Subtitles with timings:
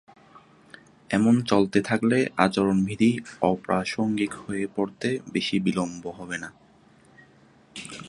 [1.09, 3.11] এমন চলতে থাকলে আচরণবিধি
[3.41, 6.49] অপ্রাসঙ্গিক হয়ে পড়তে বেশি বিলম্ব হবে না।